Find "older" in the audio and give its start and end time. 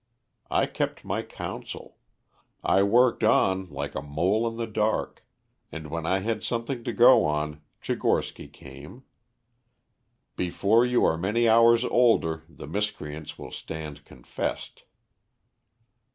11.85-12.41